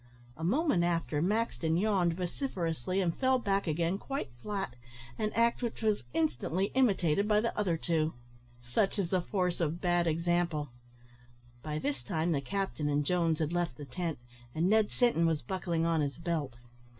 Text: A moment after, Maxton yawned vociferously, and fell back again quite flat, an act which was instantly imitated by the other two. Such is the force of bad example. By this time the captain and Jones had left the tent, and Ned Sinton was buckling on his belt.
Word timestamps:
A 0.35 0.43
moment 0.43 0.83
after, 0.83 1.21
Maxton 1.21 1.77
yawned 1.77 2.15
vociferously, 2.15 3.01
and 3.01 3.15
fell 3.15 3.37
back 3.37 3.67
again 3.67 3.99
quite 3.99 4.31
flat, 4.41 4.75
an 5.19 5.31
act 5.35 5.61
which 5.61 5.83
was 5.83 6.01
instantly 6.11 6.71
imitated 6.73 7.27
by 7.27 7.39
the 7.39 7.55
other 7.55 7.77
two. 7.77 8.15
Such 8.67 8.97
is 8.97 9.11
the 9.11 9.21
force 9.21 9.59
of 9.59 9.79
bad 9.79 10.07
example. 10.07 10.69
By 11.61 11.77
this 11.77 12.01
time 12.01 12.31
the 12.31 12.41
captain 12.41 12.89
and 12.89 13.05
Jones 13.05 13.37
had 13.37 13.53
left 13.53 13.77
the 13.77 13.85
tent, 13.85 14.17
and 14.55 14.67
Ned 14.67 14.89
Sinton 14.89 15.27
was 15.27 15.43
buckling 15.43 15.85
on 15.85 16.01
his 16.01 16.17
belt. 16.17 16.55